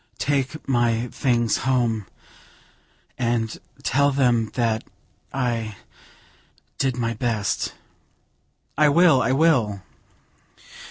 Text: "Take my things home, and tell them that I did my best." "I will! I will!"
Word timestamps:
"Take 0.17 0.67
my 0.67 1.09
things 1.09 1.57
home, 1.57 2.07
and 3.19 3.55
tell 3.83 4.09
them 4.09 4.49
that 4.55 4.83
I 5.31 5.75
did 6.79 6.97
my 6.97 7.13
best." 7.13 7.75
"I 8.79 8.89
will! 8.89 9.21
I 9.21 9.31
will!" 9.31 9.83